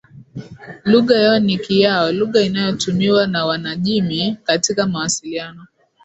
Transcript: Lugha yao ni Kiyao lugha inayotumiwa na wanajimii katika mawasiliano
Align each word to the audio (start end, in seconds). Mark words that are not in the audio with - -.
Lugha 0.85 1.15
yao 1.17 1.39
ni 1.39 1.57
Kiyao 1.57 2.11
lugha 2.11 2.41
inayotumiwa 2.41 3.27
na 3.27 3.45
wanajimii 3.45 4.35
katika 4.43 4.87
mawasiliano 4.87 5.67